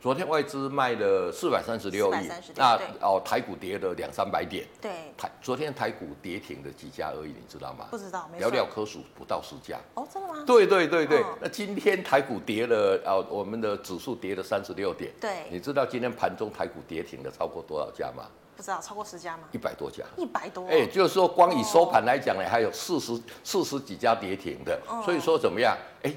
[0.00, 7.86] 昨天外资卖了四百三十六亿，那哦台股跌了两三百点，对台昨天台股跌停的几家而已，你知道吗？
[7.90, 9.78] 不知道，寥寥可数不到十家。
[9.94, 10.44] 哦，真的吗？
[10.46, 18.26] 对对对对，那今天台股跌了哦，我们的指数跌了三十六点，对，你知道今天盘中台股跌停的超过多少家吗？
[18.56, 19.44] 不知道超过十家吗？
[19.52, 20.66] 一百多家，一百多。
[20.68, 25.76] 哎，就是说光以收盘来讲呢，还有四十四十几家跌停的，所以说怎么样？
[26.02, 26.14] 哎，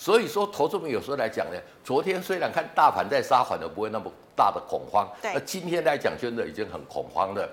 [0.00, 5.34] 所以说投资们有时候来讲呢，昨天虽然看大盘在杀，反而不会那么大的恐慌，对。
[5.34, 7.46] 那今天来讲，真的已经很恐慌了。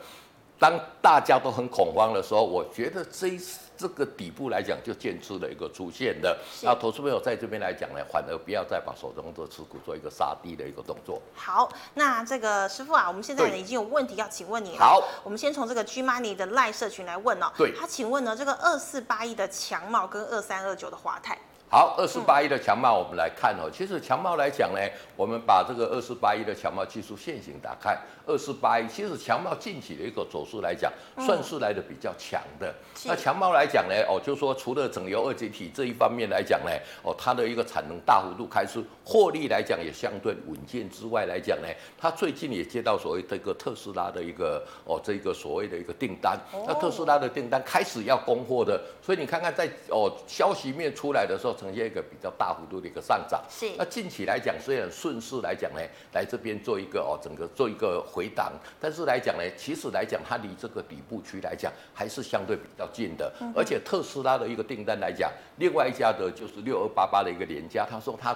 [0.57, 3.37] 当大家都很恐慌的时候，我觉得这
[3.75, 6.37] 这个底部来讲就渐出了一个出现的。
[6.61, 11.21] 那投资朋友在这边来讲呢，反而不要再把手中的持股做一个杀低的一个动作。
[11.35, 14.79] 好，那这个师傅啊，我们现在呢已经有问题要请问你了。
[14.79, 17.51] 好，我们先从这个 G Money 的赖社群来问哦。
[17.57, 17.73] 对。
[17.77, 21.37] 他请问呢，这个二四八一的强茂跟二三二九的华泰。
[21.69, 23.69] 好，二四八一的强貌，我们来看哦。
[23.69, 24.79] 其实强貌来讲呢，
[25.17, 27.97] 我们把这个二四八一的强貌技术线型打开。
[28.25, 32.73] 二四八一，其实强貌近期的一个走势来讲，算是来的比较强的。
[33.05, 36.71] 那强茂来讲呢，哦，就是说除了整流二极体这一方面来讲呢，
[37.03, 46.39] 哦，它的一个产能大幅度开出，获利来讲也相对稳健之外来讲呢，它最近也接到所谓这个特斯拉的一个哦，这个所谓的一个订单。
[46.65, 51.57] 那特斯拉的订单开始要供货的，所以你看看在哦消息面出来的时候。
[51.57, 53.65] 呈现一个比较大幅度的一个上涨，是。
[53.79, 55.79] 那近期来讲，虽然顺势来讲呢，
[56.13, 63.31] 来这边做一个哦，整个做一个回档，但是来讲呢，其实来讲，它离这个底部区来讲还是相对比较近的。
[63.55, 68.35] 而且特斯拉的一个订单来讲，另外一家的就是六二八八的一个联家，他说他。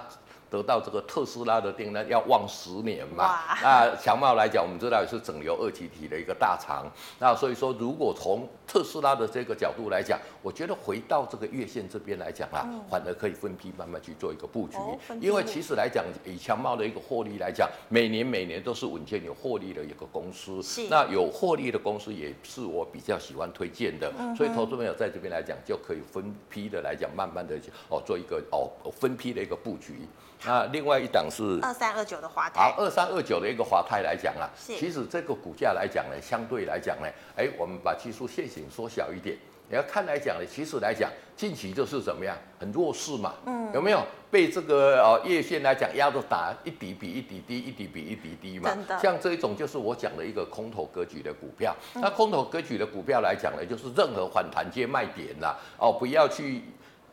[0.52, 3.38] 得到这个特斯拉的订单要望十年嘛？
[3.62, 6.84] 那强茂来讲，我们知道也是整流二极体的一个大厂。
[7.18, 14.76] 那所以说，如果从特斯拉的这个角度来讲，我觉得回到这个月线这边来讲啊，反而可以分批慢慢去做一个布局。
[15.22, 20.60] 因为其实来讲，以强茂的一个获利来讲，每年每年都是稳健有获利的一个公司。
[20.90, 24.12] 那有获利的公司也是我比较喜欢推荐的。
[24.36, 29.94] 所以投资朋友在这边来讲，就可以分批的来讲，慢慢的哦做一个哦分批的一个布局。
[30.46, 32.60] 那另外一档是二三二九的华泰。
[32.60, 39.36] 好，二三二九的一个华泰来讲啊，其实这个股价来讲呢，相对来讲呢，哎，我们把技术线型缩小一点，
[39.68, 48.70] 你要看来讲呢，其实来讲近期就是怎么样，很弱势嘛，嗯，有没有被这个呃月线来讲压着打，一底比一底低，一底比一底低嘛？
[49.00, 56.62] 像这一种就是我讲的一个空头格局的股票，那空头格局的股票来讲呢，就是任何反弹皆卖点啦，哦，不要去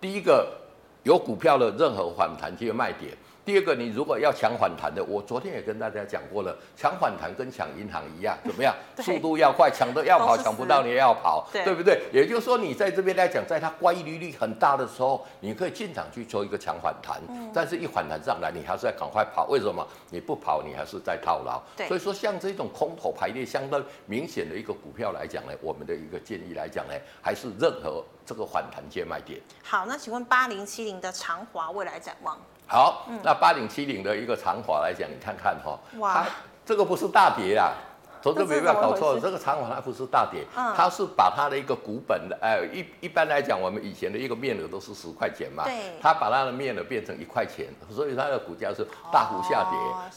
[0.02, 0.52] 第一个。
[1.10, 3.12] 有股票的任何反弹就卖点。
[3.46, 8.76] 第二个，你如果要抢反弹的，我昨天也跟大家讲过了，抢反弹跟抢银行一样， 怎么样？
[8.98, 12.02] 速度要快，抢的要跑，抢不到你也要跑，对不对？
[12.14, 17.20] 也就是说，你在这边来讲，在它乖离率很大的时候，你可以进场去做一个抢反弹。
[17.52, 19.48] 但是，一反弹上来，你还是要赶快跑。
[19.48, 19.86] 为什么？
[20.12, 21.60] 你不跑，你还是在套牢。
[21.88, 29.42] 所以说，像这种空头排列相当明显的一个股票来讲呢，我们的一个建议来讲呢，还是任何这个反弹接卖点。
[29.64, 32.38] 好，那请问八零七零的长华未来展望？
[32.70, 36.26] 好，那八零七零的一个长华来讲，你看看哈，哇。
[36.64, 37.74] 这个不是大跌啦，
[38.22, 49.64] 投资没必要搞错了，这个长华它不是大跌，它是把它的一个股本的，呃，一一般来讲，我们以前的一个面额都是十块钱嘛，对，它把它的面额变成一块钱，所以它的股价是大幅下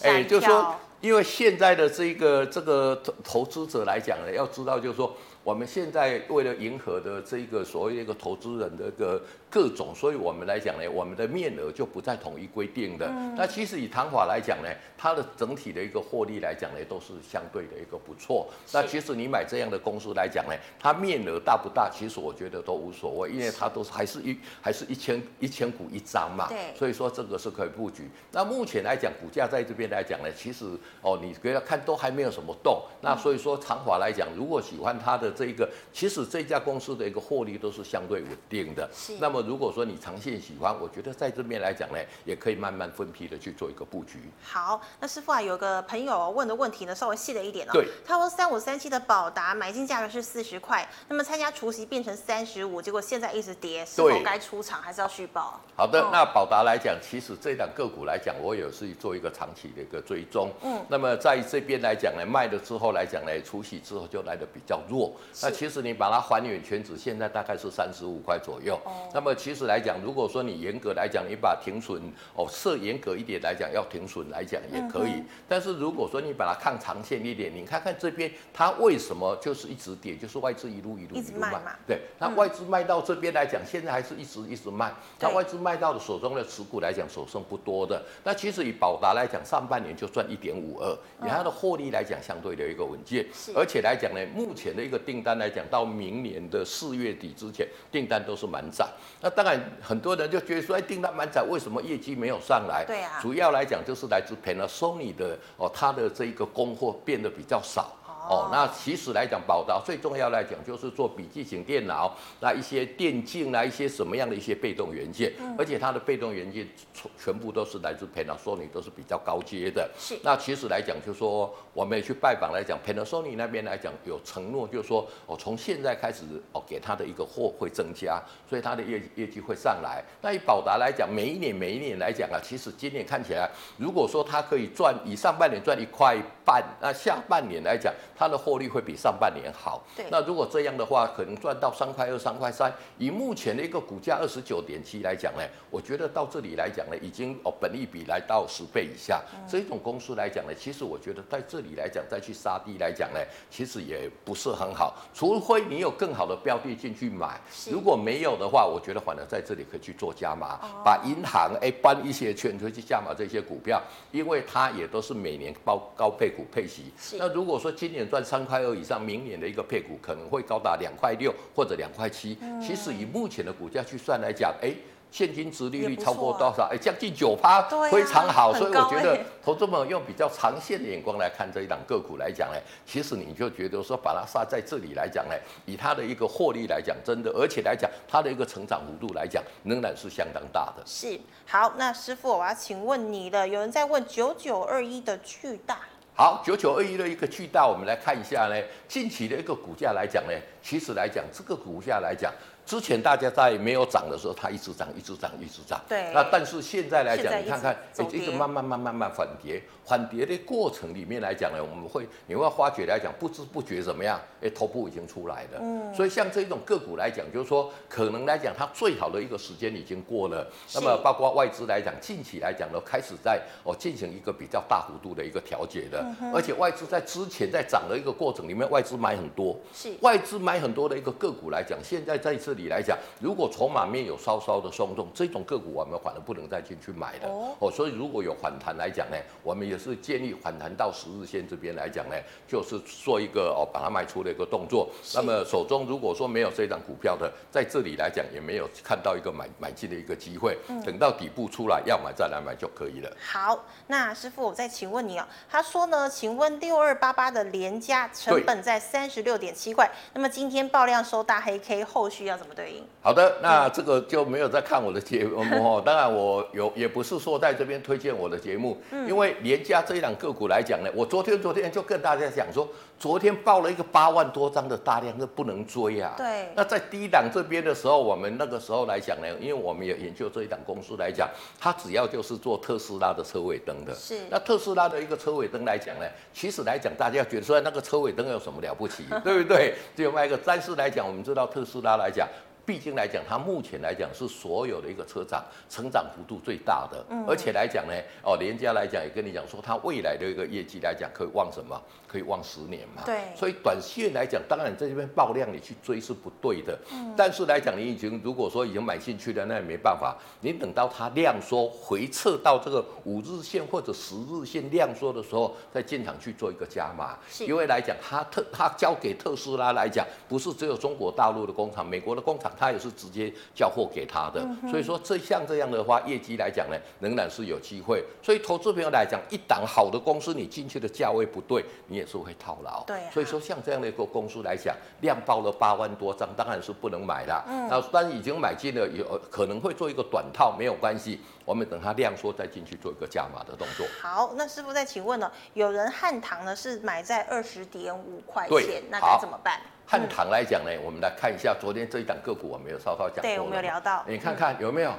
[0.02, 5.16] 跌，哎，就是说，因为现在的这个这个投投资者来讲呢，要知道就是说。
[5.44, 13.08] 我们现在为了迎合的这个所谓的一个投资人的一个各种，所以我们来讲呢，我们的面额就不再统一规定的。
[13.08, 18.48] 嗯、那其实以唐华来讲呢，它的整体的一个获利来讲呢，都是相对的一个不错。
[18.72, 21.90] 那其实你买这样的公司来讲呢，它面额大不大？
[21.92, 26.46] 其实我觉得都无所谓，因为它都是还是一还是一千一千股一张嘛。
[26.48, 26.72] 对。
[26.76, 28.08] 所以说这个是可以布局。
[28.30, 30.66] 那目前来讲，股价在这边来讲呢，其实
[31.02, 32.80] 哦，你给他看都还没有什么动。
[33.00, 35.31] 那所以说长华来讲，如果喜欢它的。
[35.32, 38.88] 这一个其实这家公司的一个获利都是相对稳定的。
[38.94, 39.14] 是。
[39.20, 44.18] 那么如果说你长线喜欢，我觉得在这边来讲呢，也可以慢慢分批的去做一个布局。
[44.42, 47.72] 好，那师傅啊，有个朋友问的问题呢，稍微细了一点哦。
[47.72, 47.88] 对。
[48.06, 55.60] 他说三五三七的宝达买进价格是四十块，那么参加除夕变成三十五，结果现在一直跌，是否该出场还是要续报？
[55.76, 60.50] 好的，那宝达来讲，其实这档个股来讲，我也是做一个长期的一个追踪。
[60.62, 60.84] 嗯。
[60.88, 65.12] 那么在这边来讲呢，卖了之后来讲呢，除夕之后就来的比较弱。
[65.42, 68.78] 那其实你把它还原全值，现在大概是三十五块左右。
[68.84, 69.08] 哦。
[69.14, 72.00] 那么其实来讲，如果说你严格来讲，你把停损
[72.34, 75.22] 哦设严格一点来讲，要停损来讲也可以。
[75.48, 81.52] 但是如果说你把它看长线一点，你看看这边它为什么就是一直跌，就是外资一路一路一路卖。
[81.86, 82.00] 对。
[82.18, 84.92] 那外资卖到这边来讲，现在还是一直一直卖。
[85.20, 88.02] 那外资卖到的手中的持股来讲，所剩不多的。
[88.24, 90.92] 那其实以宝达来讲，上半年就赚一点五二，
[91.24, 93.26] 以它的获利来讲，相对的一个稳健。
[93.54, 95.62] 而且来讲呢，目前的一个订单来讲。
[95.70, 98.88] 到明年的四月底之前，订单都是满载。
[99.20, 102.82] 那当然，很多人就觉得说，哎，订单满载，为什么业绩没有上来？
[102.86, 103.18] 对啊。
[103.20, 107.94] 主要来讲就是来自 Panasonic 的哦，它的这一个供货变得比较少。
[108.30, 119.90] 哦，那其实来讲，宝达最重要来讲就是做笔记型电脑，那一些电竞啊，一些什么样的一些被动元件，嗯、而且它的被动元件全全部都是来自 Panasonic，都是比较高阶的。
[119.98, 120.16] 是。
[120.22, 130.04] 那其实来讲，就是说我们也去拜访来讲，Panasonic 那边来讲有承诺，就是说哦，从现在开始哦，给他的一个货会增加，所以他的业业绩会上来。
[130.20, 139.82] 那以宝达来讲，每一年每一年来讲啊，其实今年看起来，如果说它可以赚，以上半年赚一块半，那下半年来讲，它的获利会比上半年好。
[139.96, 140.04] 对。
[140.10, 142.70] 那如果这样的话，可能赚到三块二、三块三。
[142.98, 149.22] 以目前的一个股价二十九点七来讲呢，我觉得到这里来讲呢，已经哦本利比来到十倍以下。
[149.48, 153.20] 这种公司来讲呢，其实我觉得在这里来讲再去杀低来讲呢，
[153.50, 154.96] 其实也不是很好。
[155.14, 166.92] 除非你有更好的标的进去买，如果没有的话，我觉得反而在这里可以去做加码，把银行哎搬一些钱出去加码这些股票，因为它也都是每年高高配股配息。
[167.18, 172.36] 那如果说今年赚三块二以上，明年的一个配股可能会高达两块六或者两块七。
[172.60, 174.72] 其实以目前的股价去算来讲，哎。
[175.12, 176.66] 现金值利率超过多少？
[176.72, 178.54] 哎，将近九趴，非常好。
[178.54, 185.34] 所以我觉得，投资者用比较长线的眼光来看这一档个股来讲呢，其实你就觉得说，把它杀在这里来讲呢，
[185.66, 190.82] 以它的一个获利来讲，真的，而且来讲它的一个成长幅度来讲，仍然是相当大的。
[190.86, 195.80] 是，好，那师傅，我要请问你了，有人在问九九二一的巨大。
[196.14, 198.54] 好，九九二一的一个巨大，我们来看一下呢，
[198.88, 202.32] 近期的一个股价来讲呢，其实来讲这个股价来讲。
[202.72, 205.78] 之前大家在没有涨的时候，它一直涨，一直涨，一直涨。
[205.86, 206.10] 对。
[206.14, 214.18] 那但是现在来讲，你看看，哎，一直慢慢、慢、慢慢反跌，反跌的过程里面来讲呢，我们会你会发觉来讲，不知不觉怎么样？
[214.40, 215.58] 哎，头部已经出来了。
[215.60, 215.94] 嗯。
[215.94, 220.50] 所以像这种个股来讲，就是说，可能来讲，它最好的一个时间已经过了。
[220.74, 226.00] 那么包括外资来讲，近期来讲呢开始在哦进行一个比较大幅度的一个调节的。
[226.22, 229.54] 嗯而且外资在之前在涨的一个过程里面，外资买很多。
[229.74, 229.92] 是。
[230.00, 237.70] 外资买很多的一个个股来讲，现在在这里来讲，如果筹码面有稍稍的松动，这种个股我们反而不能再进去买了哦。
[237.70, 244.88] 所以如果有反弹来讲呢，我们也是建议反弹到十日线这边来讲呢，就是做一个哦把它卖出的一个动作。
[245.14, 253.10] 那么手中如果说没有这张股票的，在这里来讲也没有看到一个买买进的一个机会，等到底部出来要买再来买就可以了。
[253.20, 262.82] 好，那师傅我再请问你哦，他说呢，请问六二八八的联嘉成本在三十六点七块，那么今天爆量收大黑 K，后续要怎么对应？
[263.00, 265.80] 好的，那这个就没有在看我的节目哦。
[265.86, 268.76] 当然，我有也不是说在这边推荐我的节目，
[269.06, 272.68] 因为连家这一档个股来讲呢，我昨天昨天就跟大家讲说，
[273.02, 276.14] 昨天报了一个八万多张的大量，那不能追啊。
[276.16, 276.48] 对。
[276.54, 283.92] 那在低档这边的时候，我们那个时候来讲呢，因为我们也研究这一档公司来讲，它只要就是做特斯拉的车尾灯的。
[283.92, 284.20] 是。
[284.30, 289.74] 那特斯拉的一个车尾灯来讲呢，其实来讲大家觉得说那个车尾灯有什么了不起， 对不对？
[289.96, 290.38] 只有卖一个。
[290.38, 292.28] 但是来讲，我们知道特斯拉来讲。
[292.64, 301.76] 毕竟来讲，它目前来讲是所有的一个车长成长幅度最大的，而且来讲呢，哦，人家来讲也跟你讲说，它未来的一个业绩来讲可以望什么？
[302.12, 303.02] 可以望十年嘛？
[303.04, 303.20] 对。
[303.34, 306.78] 所以短线来讲，当然在这边爆量，你去追是不对的。
[306.92, 307.14] 嗯。
[307.16, 310.16] 但是来讲，你已经如果说已经买进去了，那也没办法。
[310.42, 317.18] 你等到它量缩回撤到这个五日线或者十日线量缩的时候，再进场去做一个加码。
[317.28, 317.46] 是。
[317.46, 322.52] 因为来讲，它特它交给特斯拉来讲，不是只有中国大陆的工厂，美国的工厂。
[322.58, 328.04] 它也是直接交货给他的，所以说这像这样的话，业绩来讲呢，仍然是有机会。
[328.22, 332.82] 所以投资朋友来讲，一档好的公司，你进去的价位不对，你也是会套牢。
[332.84, 333.00] 对。
[333.12, 337.44] 所以说像这样的一个公司来讲，量爆了八万多张，当然是不能买了。
[337.46, 337.68] 嗯。
[337.68, 341.20] 那当然已经买进了，有可能会做一个短套，没有关系。
[341.44, 343.86] 我们等它量缩再进去做一个加码的动作。
[344.00, 349.60] 好，那师傅再请问了，有人汉唐呢是买在二十点五块钱，那该怎么办？
[349.86, 353.22] 汉唐来讲呢，我们来看一下昨天这一档个股，我们有稍稍讲过。
[353.22, 354.04] 对，我们有聊到。
[354.06, 354.92] 你看看有没有？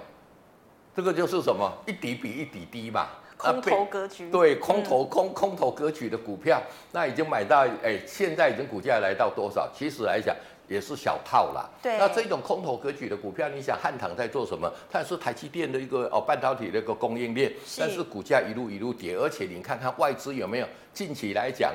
[0.96, 1.72] 这个就是什么？
[1.88, 3.08] 一底比一底低嘛。
[3.52, 4.32] 空头格局。
[4.32, 9.70] 对，空头空空头格局的股票，那已经买到，哎，现在已经股价来到多少？
[9.76, 10.36] 其实来讲
[10.68, 11.70] 也是小套啦。
[11.82, 11.98] 对。
[11.98, 14.72] 那这种空头格局的股票，你想汉唐在做什么？
[14.90, 21.74] 它是台积电的一个哦半导体的一个供应链，但是股价一路一路跌，而且你看看外资有没有近期来讲。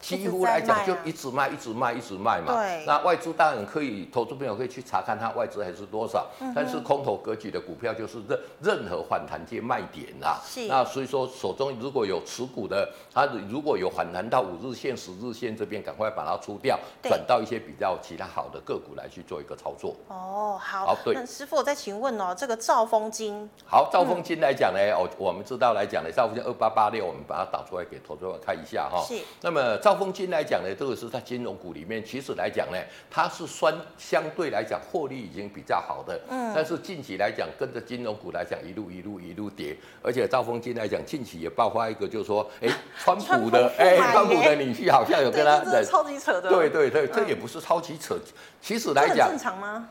[0.00, 2.54] 几乎来讲就一直卖，一直卖，一直卖嘛。
[2.54, 2.84] 对。
[2.86, 6.26] 那外资当然可以，投资朋友可以去查看它外资还是多少。
[6.40, 6.52] 嗯。
[6.54, 10.40] 但是空头格局的股票就是任任何反弹皆卖点啦。
[10.46, 10.68] 是。
[10.68, 19.96] 那所以说手中如果有持股的，它如果有反弹到五日线、十日线这边，赶快把它出掉，转到一些比较其他好的个股来去做一个操作。
[20.06, 20.86] 哦，好。
[20.86, 21.12] 好，对。
[21.12, 23.50] 那师傅，我再请问哦，这个兆丰金。
[23.66, 29.04] 好，兆丰金来讲呢，我、嗯，我们知道来讲呢，兆丰金二八八六，我们把它打出来给投资朋友看一下哈。
[29.04, 29.20] 是。
[29.40, 29.76] 那么。
[29.88, 32.76] 兆丰金来讲呢，这个是在金融股里面，其实来讲呢，
[33.10, 36.20] 它是算相对来讲获利已经比较好的。
[36.28, 36.52] 嗯。
[36.54, 42.68] 但是近期来讲，跟着金融股来讲，一路一路一路跌，而且兆丰金来讲，近期也爆发一个，就是说，哎，
[43.00, 46.50] 川普的，哎，川普的女婿好像有跟他的超级扯的。
[46.50, 48.14] 对对对，这也不是超级扯，
[48.60, 49.30] 其实来讲。
[49.30, 49.88] 正常吗？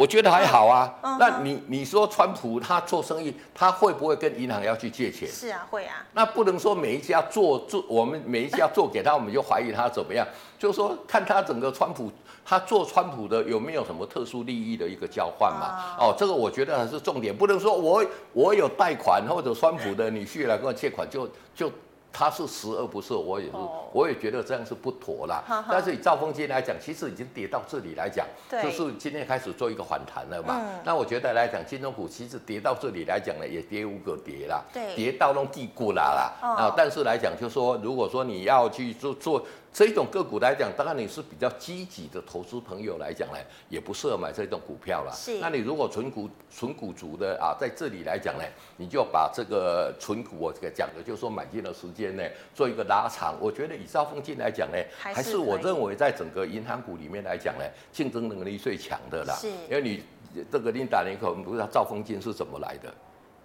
[0.00, 5.28] 我觉得还好啊，那你你说川普他做生意，他会不会跟银行要去借钱？
[5.28, 6.02] 是啊，会啊。
[6.14, 10.26] 那不能说每一家做做，我们每一家做给他，我们就怀疑他怎么样？
[10.58, 12.10] 就是说看他整个川普，
[12.46, 15.94] 他做川普的有没有什么特殊利益的一个交换嘛？
[15.98, 21.70] 哦，这个我觉得还是重点，不能说我我有贷款或者川普的女婿来跟我借款就就。
[22.12, 23.52] 他是十而不赦，我也是，
[23.92, 25.42] 我也觉得这样是不妥啦。
[25.70, 28.26] 但是以兆丰金来讲，其实已经跌到这里来讲，
[28.62, 30.60] 就是今天开始做一个反弹了嘛。
[30.84, 34.62] 那我觉得来讲，金融股其实跌到这里来讲呢，也跌无可跌啦，
[34.94, 36.46] 跌到那地谷啦啦。
[36.46, 39.44] 啊，但是来讲，就是说，如果说你要去做做。
[39.72, 45.12] 这种个股来讲，当然你是比较积极的投资朋友来讲呢，也不适合买这种股票了。
[45.14, 45.38] 是。
[45.38, 48.42] 那你如果纯股纯股族的啊，在这里来讲呢，
[48.76, 53.36] 你就把这个纯股我这个讲的，就是说买进的时间呢，做一个拉长。
[53.40, 59.36] 我觉得以兆丰金来讲呢，还是我认为在整个银行股里面来讲呢，竞争能力最强的啦。
[59.36, 59.48] 是。
[59.48, 60.02] 因为你
[60.50, 62.92] 这个琳达，你可能不知道兆丰金是怎么来的？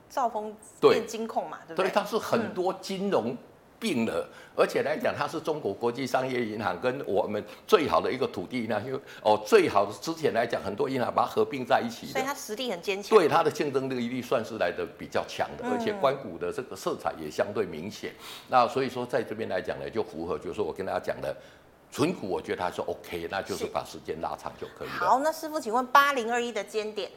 [0.09, 0.51] 兆丰
[0.81, 1.87] 对金控嘛，对不对？
[1.87, 3.29] 对，它是很多金融。
[3.29, 3.37] 嗯
[3.79, 13.17] 并了，而且来讲，它是中国国际商业银行跟我们最好的一个土地银行，因为哦，最好的之前来讲，很多银行把它合并在一起，所以它实力很坚强。
[13.17, 18.13] 对它的竞争力算是来的比较强的，而且关谷的这个色彩也相对明显。
[18.47, 21.35] 那所以说，在这边来讲呢，就符合，就是说我跟大家讲的，
[21.91, 24.93] 存股我觉得还是 OK，那就是把时间拉长就可以了。
[24.93, 27.11] 好，那师傅，请问八零二一的尖点。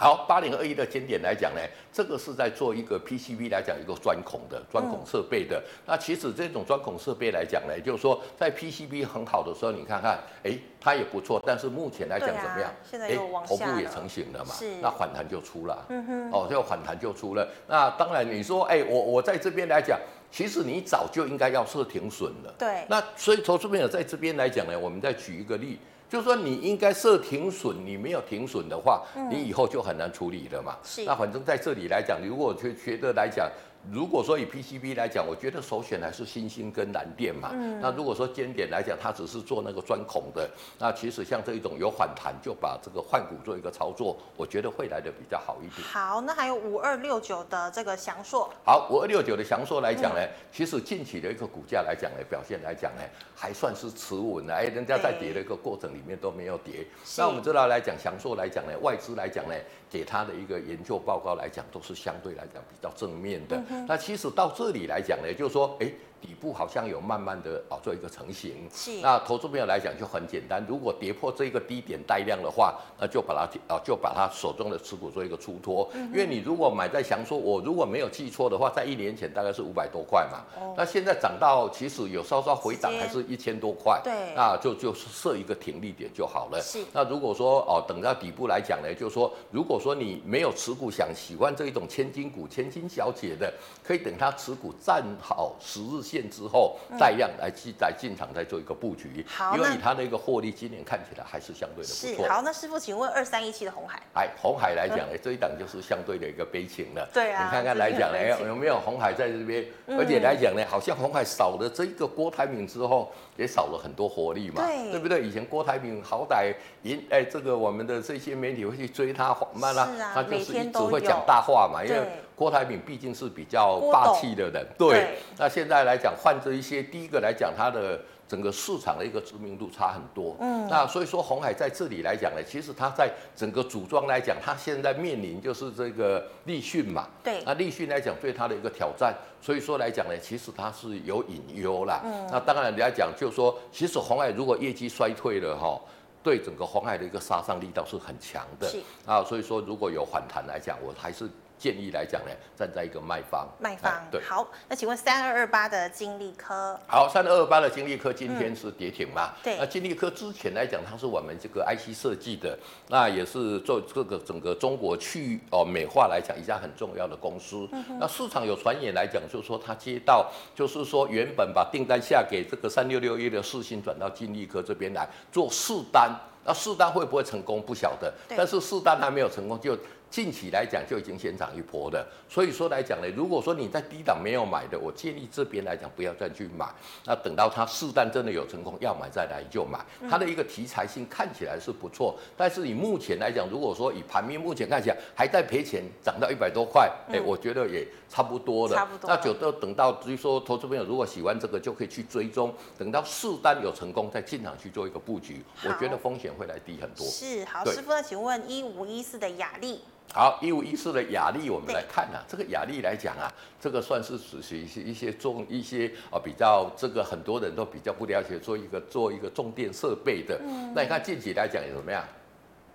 [0.00, 1.60] 好，八零二一的尖点来讲呢，
[1.92, 5.60] 这个是在做一个 PCB 来讲一个钻孔的钻孔设备的。
[5.84, 11.42] 那其实这种钻孔设备来讲呢，就是说在 PCB 很好的时候，你看看，哎，它也不错。
[11.44, 12.72] 但是目前来讲怎么样？
[12.88, 13.66] 现在又往下了。
[13.66, 14.76] 头部也成型了嘛，是。
[14.80, 15.84] 那反弹就出了。
[15.88, 16.30] 嗯哼。
[16.30, 17.48] 哦，这个反弹就出了。
[17.66, 19.98] 那当然你说，哎，我我在这边来讲，
[20.30, 22.54] 其实你早就应该要设停损了。
[22.56, 22.84] 对。
[22.88, 25.76] 那所以投资朋友在这边来讲呢，我们再举一个例。
[26.08, 30.76] 就是说，你应该设停损，你没有停损的话，你以后就很难处理了嘛。
[30.82, 31.04] 是。
[31.04, 33.50] 那反正在这里来讲，如果觉觉得来讲。
[33.90, 37.50] 如果说以 PCB 来讲，我觉得首选还是欣兴跟蓝电嘛。
[37.52, 37.80] 嗯。
[37.80, 45.86] 那如果说尖点来讲，它只是做那个钻孔的，那其实像这一种有反弹，就把这个换股做一个操作，我觉得会来的比较好一点。
[45.86, 48.50] 好，那还有五二六九的这个祥硕。
[48.64, 53.02] 好，五二六九的祥硕来讲呢，嗯、其实近期的一个股价来讲呢，表现来讲呢，
[53.34, 54.54] 还算是持稳的。
[54.54, 56.86] 哎，人家在跌的一个过程里面都没有跌。
[57.16, 59.54] 那我们知道来讲，祥硕来讲呢，外资来讲呢。
[59.90, 63.58] 给他的一个研究报告来讲，都是相对来讲比较正面的。
[63.86, 65.92] 那其实到这里来讲呢，就是说，哎。
[66.20, 69.00] 底部好像有慢慢的啊做一个成型，是。
[69.00, 75.88] 那投资朋友来讲就很简单，如果跌破这个低点带量的话，那就把它啊就把它手中的持股做一个出脱。
[75.94, 76.06] 嗯。
[76.12, 80.44] 因为你如果买在想说，我如果没有记错的话，在一年前大概是五百多块嘛。
[80.60, 80.74] 哦。
[80.76, 84.00] 那现在涨到其实有稍稍回档，还是一千多块。
[84.04, 84.34] 对。
[84.34, 86.60] 那就就是设一个停利点就好了。
[86.60, 86.84] 是。
[86.92, 93.52] 那如果说哦等到底部来讲呢，就是说如果说你没有持股，想喜欢这一种千金股、千金小姐的，
[93.84, 102.26] 可以等它持股站好十日线之后带量来进来进场再做一个布局，好，因为以它的一个获利今年看起来还是相对的不错。
[102.26, 107.06] 好，那师傅请问二三一七的红海，哎，红海来讲呢，这一档就是相对的一个悲情了。
[107.12, 109.66] 对啊，你看看来讲呢，有没有红海在这边？
[109.88, 115.22] 而且来讲呢，好像红海少了这一个郭台铭之后，也少了很多活力嘛，对，对不对？
[115.22, 122.02] 以前郭台铭好歹赢，哎，这个我们的这些媒体会去追他缓，慢啊他就是一直会讲大话嘛，因为。
[122.38, 125.18] 郭台铭毕竟是比较霸气的人，对，对。
[125.36, 130.36] 那现在来讲，换这一些，第一个来讲，他的整个市场的一个知名度差很多。
[130.38, 130.68] 嗯。
[130.68, 137.08] 那所以说，红海在这里来讲呢，其实它在整个组装来讲，它现在面临就是这个立讯嘛。
[137.24, 137.42] 对。
[137.44, 142.02] 那立讯来讲，对它的一个挑战，所以说来讲呢，其实它是有隐忧啦。
[142.04, 142.28] 嗯。
[142.30, 145.80] 那当然来讲，就是说，其实红海如果业绩衰退了哈，
[146.22, 148.68] 对整个红海的一个杀伤力道是很强的。
[148.68, 148.78] 是。
[149.06, 151.28] 啊，所以说如果有反弹来讲，我还是。
[151.58, 153.48] 建议来讲呢，站在一个卖方。
[153.58, 154.20] 卖方，对。
[154.22, 156.78] 好，那请问三二二八的金利科。
[156.86, 159.34] 好，三二二八的金利科今天是跌停嘛？
[159.42, 159.56] 对。
[159.58, 167.68] 那金利科之前来讲，它是我们这个 IC 设计的，那也是做这个整个中国去哦美化来讲一家很重要的公司。
[167.72, 176.10] 嗯那市场有传言来讲，就是说他接到，就是说原本把订单下给这个三六六一的四星，转到金利科这边来做试单。
[176.44, 179.76] 那试单会不会成功不晓得，但是试单还没有成功就。
[180.10, 186.66] 近期来讲就已经先涨一波的，所以说来讲呢，如果说你在低档没有买的，我建议这边来讲不要再去买。
[187.04, 189.78] 那等到它适当真的有成功，要买再来就买。
[190.08, 198.74] 它的一个题材性看起来是不错，但是以目前来讲，如果说以盘面目前看起来还在赔钱，涨到一百多块，哎，我觉得也差不多了。
[198.74, 199.08] 差不多。
[199.08, 207.06] 那就都等到，至于说投资朋友如果喜欢这个，就可以去追踪，等到试单有成功再进场去做一个布局，我觉得风险会来低很多。
[207.06, 209.80] 是，好，师傅，那请问一五一四的雅丽。
[210.14, 213.30] 好，一五一四的雅丽，我们来看啊，这个雅丽来讲啊，
[213.60, 220.40] 这个算是属于一些一些重一些啊比较这个很多人都比较不了解，做一个做一个重电设备的。
[220.42, 220.72] 嗯。
[220.74, 222.02] 那你看近期来讲有什么样？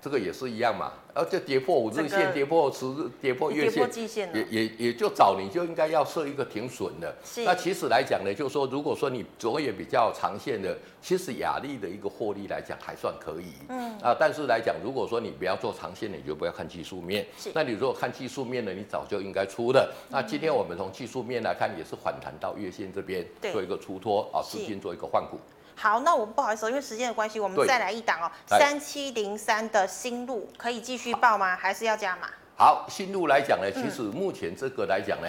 [0.04, 0.92] 这个也是一样嘛。
[1.16, 7.16] 而且跌破五日线，跌破十日，跌破月线，也也也就早你就应该要设一个停损的。
[7.46, 13.54] 那其实来讲呢，就是说，如果说你着眼比较长线的，其实雅丽的一个获利来讲还算可以。
[13.70, 13.96] 嗯。
[14.00, 17.24] 啊，但是来讲，如果说你不要做长线的，你就不要看技术面。
[17.38, 17.52] 是。
[17.54, 19.94] 那你如果看技术面的，你早就应该出的。
[20.10, 25.38] 那今天我们从技术面来看，也是反弹到月线这边做一个出脱啊，资金做一个换股。
[25.76, 31.56] 好，那我们不好意思，因为时间的关系，我们再来一档哦，三七零三的新路可以继续报吗？
[31.56, 32.28] 还是要加码？
[32.56, 35.28] 好，新路来讲呢，其实目前这个来讲呢。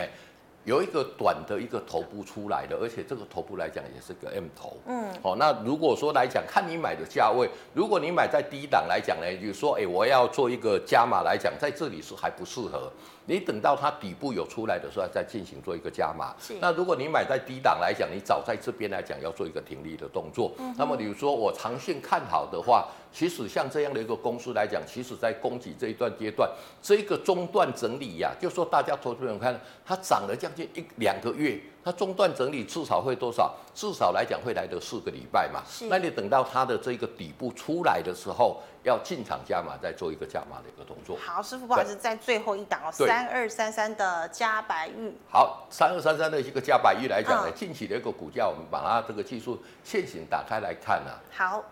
[0.64, 12.90] 有一个短的一个头部出来的，而且这个头部来讲也是个 M 头，嗯，好，那如果说来讲，看你买的价位，如果你买在低档来讲呢，就是说，哎，我要做一个加码来讲，在这里是还不适合，
[13.26, 16.34] 你等到它底部有出来的时候再进行做一个加码。
[16.40, 16.54] 是。
[16.60, 20.52] 那如果你买在低档来讲，你早在这边来讲要做一个停利的动作。
[20.58, 20.74] 嗯。
[20.78, 26.50] 那么比如说我长线看好的话，其实像这样的一个公司来讲，其实在供给这一段阶段，
[26.82, 30.68] 这个中段整理呀、啊，就说大家投资人看它涨了将近。
[30.74, 33.54] 一两个月，它中段整理至少会多少？
[33.72, 35.62] 至少来讲会来得四个礼拜嘛。
[35.64, 35.86] 是。
[35.86, 41.16] 那你等到它的这个底部出来的时候，要进场加码，再做一个加码的一个动作。
[41.24, 45.14] 好，师傅，不好意思，在最后一档哦，三二三三的加百玉。
[45.30, 51.22] 好，三二三三的一个加百玉来讲呢，嗯、近期的一个股价，我们把它这个技术线型打开来看啊。
[51.30, 51.62] 好。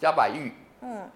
[0.00, 0.54] 加百玉。
[0.80, 1.08] 嗯。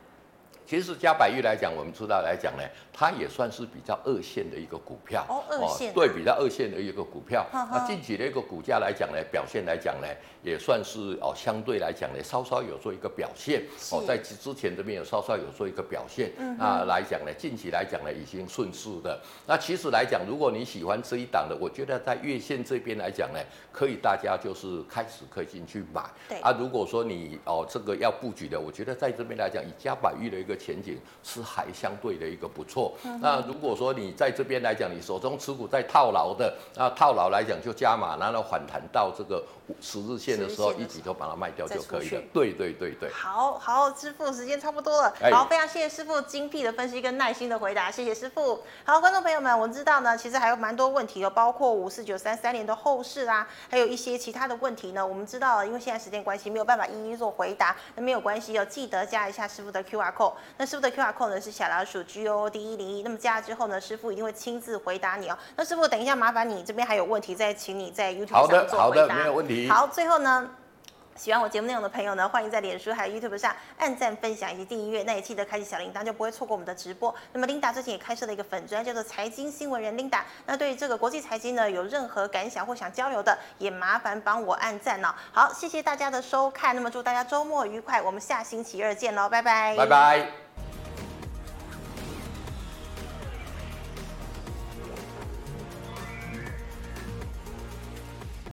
[0.67, 7.45] 其实嘉百玉来讲，我们知道来讲呢，它也算是比较二线的一个股票哦，二线对，比较二线的一个股票。
[7.53, 10.07] 那近期的一个股价来讲呢，表现来讲呢，
[10.43, 16.31] 也算是哦，相对来讲呢，稍稍有做一个表现哦，在之前这边有稍稍有做一个表现。
[16.57, 19.21] 那来讲呢，近期来讲呢，已经顺势的。
[19.47, 23.41] 那其实来讲，如果你喜欢这一档的，我觉得在月线这边来讲呢，
[23.73, 26.09] 可以大家就是开始可以进去买。
[26.29, 30.61] 对啊，如果说你哦这个要布局的，我觉得在这边来讲，以加百玉的一个。
[30.61, 32.95] 前景是还相对的一个不错。
[33.23, 39.43] 那如果说你在这边来讲，你手中持股在套牢的，那套牢来讲就加码，然后反弹到这个
[39.81, 42.21] 十日线的时候，一起都把它卖掉就可以了。
[42.33, 43.11] 对对对对。
[43.11, 45.15] 好好，师傅时间差不多了。
[45.33, 48.63] 好，非常谢谢师傅精辟的分析跟耐心的回答，谢谢师傅。
[48.85, 55.07] 好，观众朋友们，我们知道呢，其实还有蛮多问题的，包括五四九三三年的后市啦，还有一些其他的问题呢。
[55.07, 60.33] 我们知道，因为现在时间关系，没有办法一一做回答，那没有关系，哦记得加一下师傅的 QR code。
[60.57, 65.37] 那师傅的 QR code 呢是小老鼠 G O O D 一零一，那么加了之后呢，师傅一定会亲自回答你哦。
[65.57, 68.79] 那师傅等一下，麻烦你这边还有问题，再请你在 YouTube 上做回答。
[68.79, 69.69] 好的，好的，没有问题。
[69.69, 70.51] 好，最后呢，
[71.17, 77.15] 喜欢我节目内容的朋友呢，欢迎在脸书还有 YouTube 上按赞、分享以及订阅，那也记得开启小铃铛，就不会错过我们的直播。
[77.33, 80.21] 那么，Linda 最近也开设了一个粉专，叫做财经新闻人 Linda。
[80.47, 85.15] 那对于这个国际财经呢，有任何感想或想交流的，也麻烦帮我按赞哦。
[85.33, 89.77] 好，谢谢大家的收看，那么祝大家周末愉快，我们下星期二见喽，拜拜。
[89.77, 90.50] 拜拜。